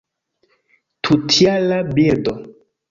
Tutjara 1.03 1.79
birdo. 1.93 2.39